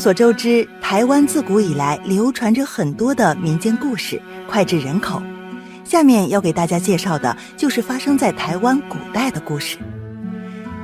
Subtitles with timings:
[0.00, 5.22] 所周知，台湾自古以来流传着很多的民间故事，脍炙人口。
[5.84, 9.76] 下面要给大家介绍的就是发生在台湾古代的故事。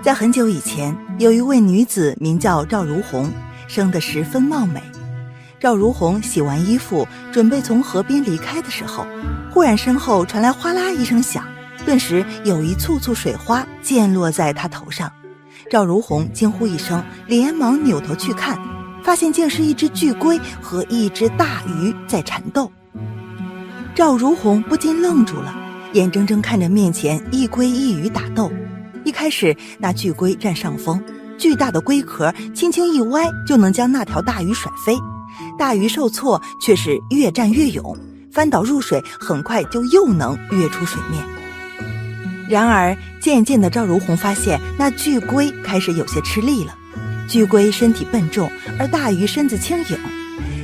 [0.03, 3.33] 在很久以前，有一位女子名叫赵如红，
[3.67, 4.83] 生得十分貌美。
[5.59, 9.07] 赵如红洗完衣服，准备从河边离开的时候，
[9.51, 11.43] 忽然身后传来哗啦一声响，
[11.87, 15.11] 顿时有一簇簇水花溅落在她头上。
[15.71, 18.59] 赵如红惊呼一声，连忙扭头去看，
[19.07, 22.73] 发现竟是一只巨龟和一只大鱼在缠斗。
[23.95, 25.55] 赵如红不禁愣住了，
[25.93, 28.51] 眼睁睁看着面前一龟一鱼打斗。
[29.05, 31.01] 一开始，那巨龟占上风，
[31.39, 34.99] 巨大的龟壳轻轻一歪，就能将那条大鱼甩飞。
[35.57, 37.97] 大鱼受挫，却是越战越勇，
[38.33, 41.23] 翻倒入水，很快就又能跃出水面。
[42.49, 46.75] 然而，渐渐的，赵如红发现那巨龟开始有些吃力了。
[47.29, 49.99] 巨龟身体笨重，而大鱼身子轻盈。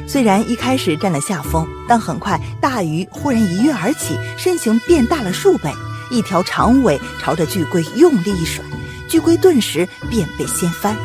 [0.07, 5.71] 虽然一开始占了下风，但很快大鱼忽然一跃而起，身形变大了数倍，
[6.11, 8.63] 一条长尾朝着巨龟用力一甩，
[9.09, 10.97] 巨龟顿时便被掀翻。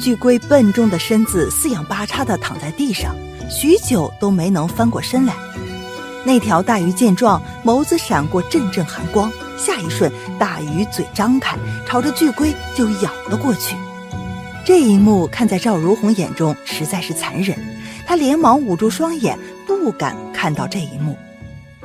[0.00, 3.14] 巨龟笨重的身子四仰八叉地躺在地上，
[3.48, 5.34] 许久都没能翻过身来。
[6.24, 9.30] 那条大鱼见状，眸子闪过阵阵寒光。
[9.56, 11.56] 下一瞬，大鱼嘴张开，
[11.86, 13.76] 朝着巨龟就咬了过去。
[14.66, 17.54] 这一幕看在赵如红眼中实在是残忍，
[18.06, 21.14] 她连忙捂住双眼，不敢看到这一幕。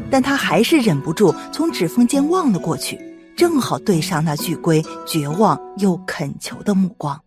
[0.09, 2.97] 但她还是忍不住从指缝间望了过去，
[3.35, 7.19] 正好对上那巨龟绝望又恳求的目光。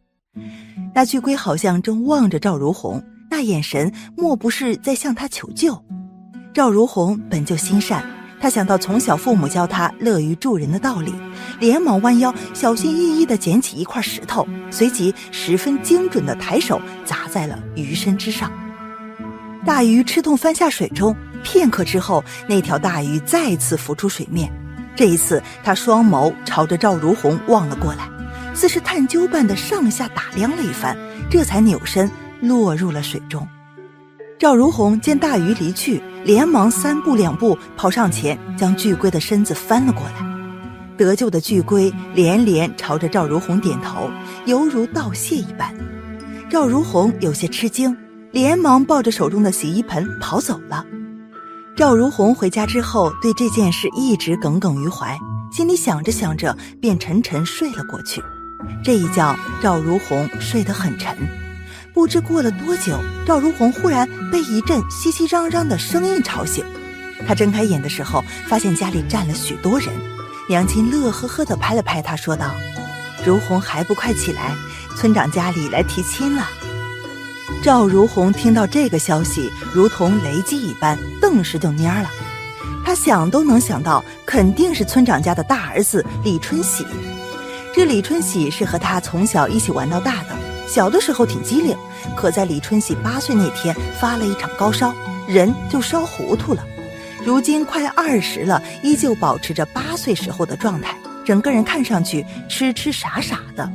[0.95, 5.79] 那巨龟好像正望着赵如红，那眼神莫不是在向她求救？
[6.55, 8.03] 赵如红本就心善。
[8.43, 11.15] 他想到从小父母教他乐于助人的道理，
[11.61, 18.51] 连忙弯腰，小心翼翼地捡起一块石头，随即十分精准地抬手砸在了鱼身之上。
[19.65, 21.15] 大鱼吃痛翻下水中，
[21.45, 24.53] 片刻之后，那条大鱼再次浮出水面。
[24.97, 28.09] 这一次，他双眸朝着赵如红望了过来，
[28.55, 30.97] 似是探究般的上下打量了一番，
[31.31, 32.11] 这才扭身
[32.41, 33.47] 落入了水中。
[34.43, 40.15] 赵如红见大鱼离去，连忙三步两步跑上前，将巨龟的身子翻了过来。
[40.99, 44.11] 得救的巨龟连连朝着赵如红点头，
[44.47, 45.73] 犹如道谢一般。
[46.51, 47.97] 赵如红有些吃惊，
[48.33, 50.85] 连忙抱着手中的洗衣盆跑走了。
[51.77, 55.17] 赵如红回家之后，对这件事一直耿耿于怀，
[55.53, 58.21] 心里想着想着，便沉沉睡了过去。
[58.83, 61.17] 这一觉，赵如红睡得很沉。
[61.95, 66.65] 不知过了多久，赵如红忽然被一阵熙熙攘攘的声音吵醒。
[67.27, 69.89] 她睁开眼的时候，发现家里站了许多人。
[70.49, 72.51] 娘亲乐呵呵地拍了拍她，说道
[73.25, 74.55] ：“如红还不快起来，
[74.97, 76.49] 村长家里来提亲了。”
[77.63, 82.11] 赵如红听到这个消息，如同雷击一般，顿时就蔫了。
[82.85, 86.87] 她想都能想到，肯定是村长家的大儿子李春喜。
[87.75, 90.32] 这李春喜是和他从小一起玩到大的。
[90.75, 91.77] 小的时候挺机灵，
[92.17, 94.91] 可在李春喜八岁那天发了一场高烧，
[95.29, 96.65] 人就烧糊涂了。
[97.23, 100.97] 如今快二十了，依旧保持着八岁时候的状态，
[101.27, 103.71] 整个人看上去痴痴傻傻的。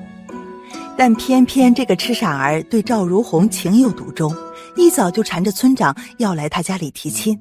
[0.98, 4.36] 但偏偏这个痴傻儿对赵如红情有独钟，
[4.76, 7.40] 一早就缠着村长要来他家里提亲。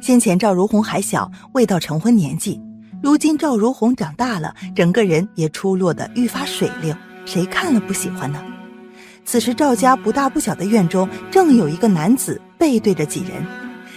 [0.00, 2.58] 先前赵如红还小，未到成婚年纪，
[3.02, 6.96] 如今赵如红长大了，整个人也出落得愈发水灵，
[7.26, 8.42] 谁看了不喜欢呢？
[9.26, 13.44] 此时赵家不大不小的院中，正有一个男子背对着几人。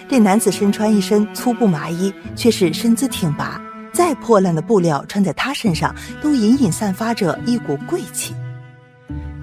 [0.10, 3.62] 这男子身穿一身粗布麻衣，却是身姿挺拔，
[3.94, 8.34] 再破烂的布料穿在他身上，都隐隐散发着一股贵气。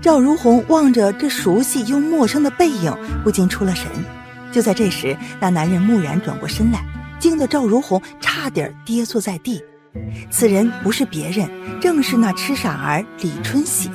[0.02, 2.92] 赵如红望着这熟悉又陌生的背影，
[3.22, 3.86] 不禁出了神。
[4.50, 6.84] 就在这时，那男人蓦然转过身来，
[7.20, 9.62] 惊得赵如红差点跌坐在地。
[10.30, 11.48] 此人不是别人，
[11.80, 13.88] 正是那痴傻儿李春喜。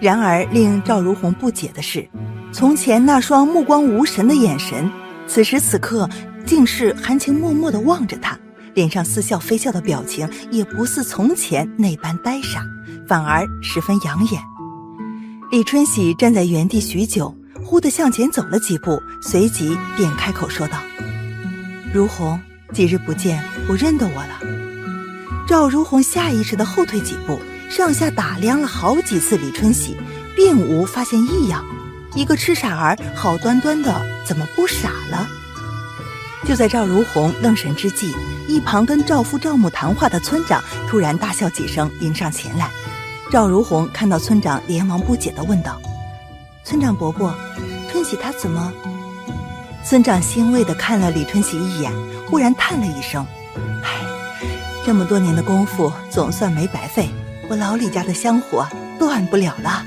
[0.00, 2.08] 然而，令赵如红不解的是，
[2.52, 4.90] 从前那双目光无神的眼神，
[5.26, 6.08] 此时此刻
[6.46, 8.38] 竟是含情脉脉地望着他，
[8.72, 12.64] 脸上似笑非笑的表情也不似从前那般呆傻，
[13.06, 14.40] 反而十分养眼。
[15.50, 20.78] 李春喜站在原地许久，忽地向前走了几步，随即便开口说道
[21.92, 22.40] ：“如红，
[22.72, 24.40] 几日不见，不认得我了？”
[25.46, 27.38] 赵如红下意识地后退几步。
[27.70, 29.96] 上下打量了好几次，李春喜
[30.34, 31.64] 并无发现异样。
[32.16, 35.28] 一个痴傻儿，好端端的怎么不傻了？
[36.44, 38.12] 就在赵如红愣神之际，
[38.48, 42.68] 一旁跟赵父赵母谈话的村长突然大笑几声，迎上前来。
[43.30, 45.80] 赵如红看到村长，连忙不解地问道
[46.64, 47.32] ：“村长伯伯，
[47.88, 48.72] 春喜他怎么？
[49.84, 51.92] 村长欣慰的看了李春喜一眼，
[52.28, 53.24] 忽然叹了一声
[53.84, 54.00] ：“唉，
[54.84, 57.08] 这么多年的功夫总算没白费，
[57.50, 58.64] 我老李家的香火
[58.96, 59.84] 断不了了。”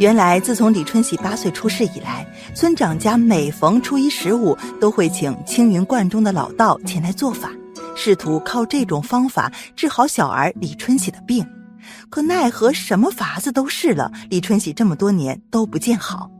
[0.00, 7.50] 原来，自从李春喜八岁出世以来，村长家每逢初一十五都会请青云观中的老道前来做法，
[7.94, 11.46] 试图靠这种方法治好小儿李春喜的病。
[12.08, 16.30] 可奈何什么法子都试了，李春喜这么多年都不见好。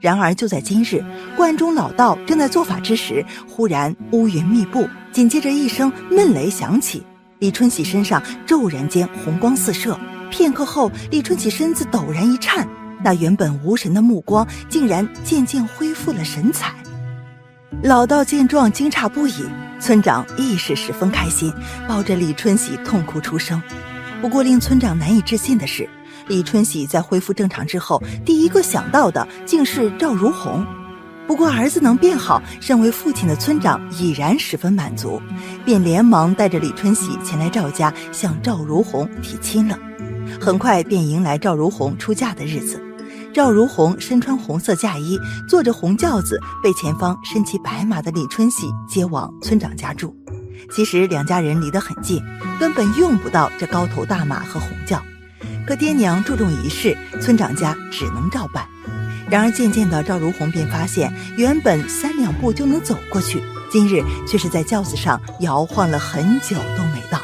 [0.00, 1.04] 然而就在今日，
[1.36, 7.04] 观中老道正在做法之时，忽然乌云密布，紧接着一声闷雷响起，
[7.40, 9.98] 李春喜身上骤然间红光四射，
[10.30, 12.66] 片刻后，李春喜身子陡然一颤。
[13.02, 16.72] 那原本无神的目光，竟然渐渐恢复了神采。
[17.82, 19.44] 老道见状惊诧不已，
[19.80, 21.52] 村长亦是十分开心，
[21.88, 23.60] 抱着李春喜痛哭出声。
[24.22, 25.86] 不过令村长难以置信的是，
[26.28, 30.64] 李春喜在恢复正常之后，第一个想到的竟是赵如红。
[31.26, 35.20] 不过儿子能变好，身为父亲的村长已然十分满足，
[35.64, 39.78] 便连忙带着李春喜前来赵家向赵如红提亲了。
[40.40, 42.80] 很快便迎来赵如红出嫁的日子。
[43.32, 45.18] 赵如红身穿红色嫁衣，
[45.48, 50.14] 坐着红轿子，被前方身骑白马的李春喜接往村长家住。
[50.70, 52.22] 其实两家人离得很近，
[52.60, 55.02] 根本用不到这高头大马和红轿。
[55.66, 58.66] 可爹娘注重仪式，村长家只能照办。
[59.30, 67.18] 然而渐渐的，赵如红便发现，原本三两步就能走过去，今日却是在轿子上摇晃了很久都没到。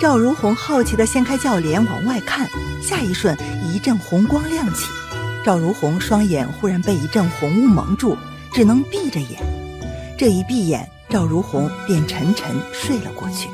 [0.00, 2.48] 赵如红好奇地掀开轿帘往外看，
[2.82, 4.86] 下一瞬一阵红光亮起，
[5.44, 8.16] 赵如红双眼忽然被一阵红雾蒙住，
[8.52, 9.40] 只能闭着眼。
[10.18, 13.48] 这一闭眼，赵如红便沉沉睡了过去。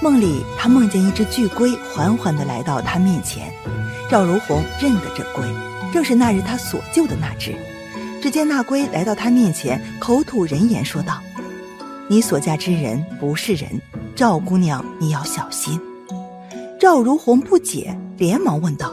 [0.00, 3.52] 梦里，她梦见一只巨龟缓缓地来到她面前，
[4.10, 5.44] 赵如红认得这龟，
[5.92, 7.54] 正是那日他所救的那只。
[8.20, 11.20] 只见那龟来到他面前，口吐人言说道
[12.08, 13.68] ：“你所嫁之人不是人。”
[14.14, 15.80] 赵姑娘，你要小心。
[16.78, 18.92] 赵如红不解，连忙问道：“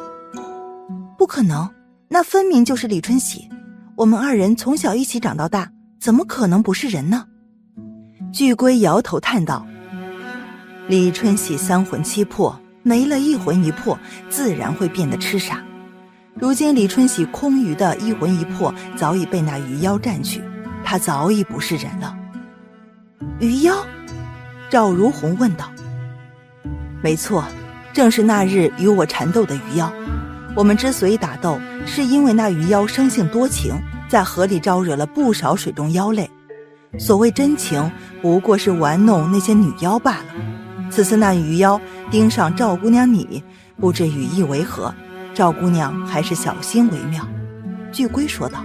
[1.17, 1.69] 不可能，
[2.07, 3.47] 那分明就是李春喜。
[3.95, 5.69] 我们二人从小一起长到大，
[5.99, 7.25] 怎么可能不是人呢？”
[8.33, 9.65] 巨龟摇头叹道
[10.87, 13.99] ：“李春喜三魂七魄，没了一魂一魄，
[14.29, 15.63] 自然会变得痴傻。
[16.35, 20.41] 如今李春喜空余的一魂一魄早已被那鱼妖占去，
[20.83, 22.15] 他早已不是人了。
[23.39, 23.75] 鱼妖。”
[24.69, 25.71] 赵如红问道
[27.01, 27.43] ：“没错，
[27.91, 29.91] 正是那日与我缠斗的鱼妖。
[30.55, 33.73] 我们之所以打斗，是因为那鱼妖生性多情，
[34.07, 36.29] 在河里招惹了不少水中妖类。
[36.99, 37.91] 所谓真情，
[38.21, 40.25] 不过是玩弄那些女妖罢了。
[40.91, 41.81] 此次那鱼妖
[42.11, 43.43] 盯上赵姑娘你，
[43.79, 44.93] 不知语意为何？
[45.39, 47.25] 赵姑娘还是小心为妙。”
[47.93, 48.61] 巨龟说道。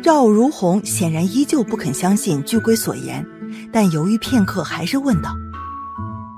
[0.00, 3.26] 赵如红显然依旧不肯相信巨龟所言。
[3.72, 5.34] 但犹豫片刻，还是问道：“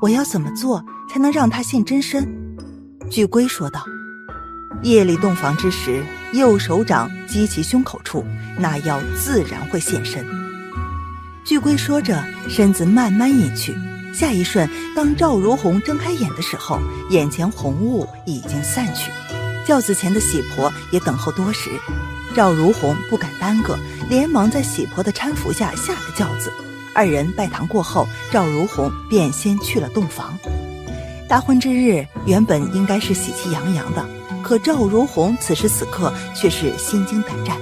[0.01, 0.83] 我要怎么做
[1.13, 2.27] 才能让他现真身？”
[3.11, 3.85] 巨龟说道
[4.83, 6.03] ：“夜里洞房之时，
[6.33, 8.25] 右手掌击其胸口处，
[8.59, 10.25] 那妖自然会现身。”
[11.45, 13.75] 巨龟说着，身子慢慢隐去。
[14.13, 16.79] 下一瞬，当赵如红睁开眼的时候，
[17.11, 19.11] 眼前红雾已经散去，
[19.67, 21.71] 轿子前的喜婆也等候多时。
[22.35, 26.53] 赵如红不敢耽搁，连忙在喜婆的搀扶下下了轿子。
[26.95, 30.39] 二人拜堂过后，赵如红便先去了洞房。
[31.29, 34.05] 大婚之日原本应该是喜气洋洋的，
[34.43, 37.57] 可赵如红此时此刻却是心惊胆战。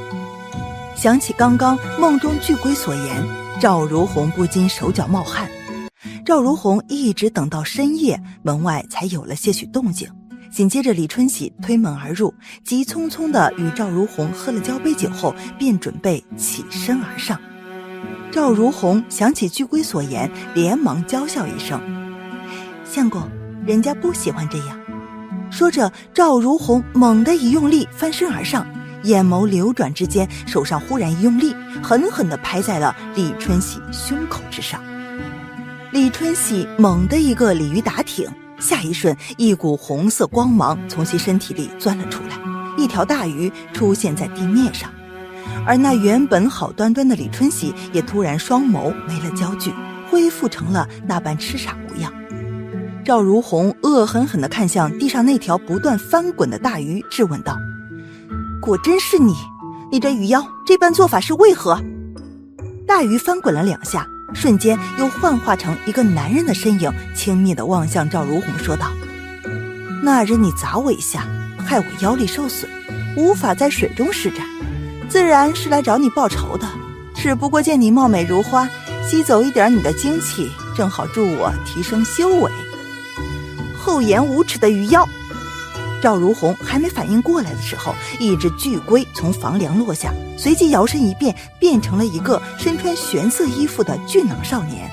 [0.97, 3.27] 想起刚刚梦中巨龟所言，
[3.61, 5.49] 赵如红不禁手脚冒汗。
[6.29, 10.07] 赵如红一直等到深夜，门外才有了些许动静。
[10.51, 17.41] 紧接着，李春喜推门而入，急匆匆地与赵如红喝了交杯酒后，便准备起身而上。
[18.31, 21.81] 赵如红想起巨龟所言，连忙娇笑一声
[22.85, 23.27] ：“相公，
[23.65, 24.79] 人家不喜欢这样。”
[25.51, 28.67] 说着，赵如红猛地一用力，翻身而上，
[29.05, 34.79] 眼眸流转之间，手上忽然一用力，狠狠地拍在了李春喜胸口之上。
[35.99, 38.25] 李春喜猛地一个鲤鱼打挺，
[38.61, 42.39] 下一瞬，一股红色光芒从其身体里钻了出来，
[42.77, 44.89] 一条大鱼出现在地面上。
[45.67, 49.75] 而那原本好端端的李春喜，也突然双眸没了焦距，
[50.09, 52.13] 恢复成了那般痴傻模样。
[53.05, 57.57] 赵如红恶狠狠地看向地上那条不断翻滚的大鱼，质问道
[58.63, 59.35] ：“果真是你？
[59.91, 61.77] 你这鱼妖这般做法是为何？”
[62.87, 68.93] 大鱼翻滚了两下，瞬间又幻化成一个男人的身影，轻蔑的望向赵如红，说道
[70.03, 71.27] ：“那日你砸我一下，
[71.59, 72.71] 害我腰力受损。”
[73.17, 74.47] 无法在水中施展，
[75.09, 76.69] 自然是来找你报仇的。
[77.17, 78.69] 只不过见你貌美如花，
[79.05, 82.53] 吸走一点你的精气，正好助我提升修为。
[83.77, 85.09] 厚颜无耻的鱼妖！
[86.01, 94.89] 赵如红还没反应过来的时候，一只巨龟从房梁落下，随即摇身一变，变成了一个身穿玄色衣服的俊朗少年。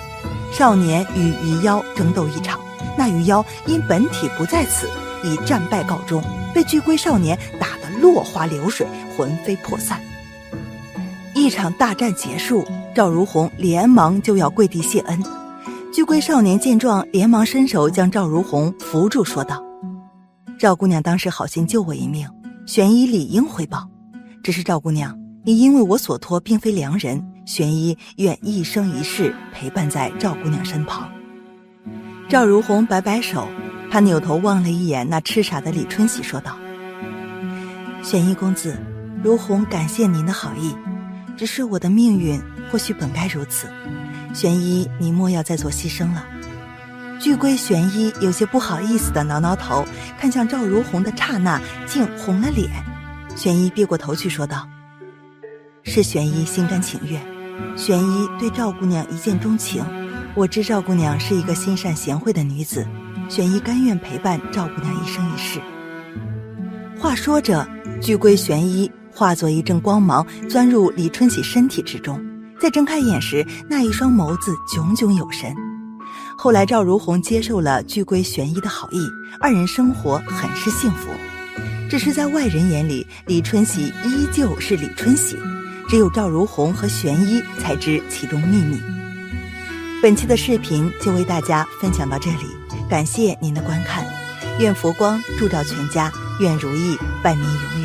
[0.51, 2.59] 少年与鱼妖争斗一场，
[2.97, 4.89] 那鱼妖因本体不在此，
[5.23, 9.99] 以战败告终，被巨龟少年打得落花流水，魂飞魄散。
[11.33, 15.21] 一场大战结束，赵如红连忙就要跪地谢恩。
[15.93, 19.61] 巨龟少年见状，连忙伸手将赵如红扶住，说道。
[20.57, 22.25] 赵姑娘当时好心救我一命，
[22.65, 23.89] 玄一理应回报。
[24.41, 31.09] 只是赵姑娘，你因为我所托，并非良人，玄一愿一生一世陪伴在赵姑娘身旁。
[32.29, 33.49] 赵如红摆摆手，
[33.91, 36.57] 她扭头望了一眼那痴傻的李春喜，说道
[38.01, 38.77] ：“玄一公子，
[39.21, 40.73] 如红感谢您的好意，
[41.35, 43.67] 只是我的命运或许本该如此，
[44.33, 46.25] 玄一你莫要再做牺牲了。”
[47.25, 49.83] 巨龟玄一有些不好意思的挠挠头，
[50.19, 52.69] 看向赵如红的刹那，竟红了脸。
[53.35, 54.67] 玄一别过头去说道
[55.81, 57.19] ：“是玄一心甘情愿，
[57.75, 59.83] 玄一对赵姑娘一见钟情。
[60.35, 62.85] 我知赵姑娘是一个心善贤惠的女子，
[63.27, 65.59] 玄一甘愿陪伴赵姑娘一生一世。”
[67.01, 67.67] 话说着，
[67.99, 72.23] 巨龟玄一化作一阵光芒，钻入李春喜身体之中。
[72.59, 75.51] 在睁开眼时，那一双眸子炯炯有神。
[76.45, 78.99] 后来，赵如红接受了巨龟玄一的好意，
[79.39, 81.09] 二人生活很是幸福。
[81.89, 85.35] 只是在外人眼里，李春喜依旧是李春喜，
[85.89, 88.79] 只有赵如红和玄一才知其中秘密。
[90.03, 92.45] 本期的视频就为大家分享到这里，
[92.87, 94.05] 感谢您的观看，
[94.59, 97.84] 愿佛光照全家，愿如意伴您永远。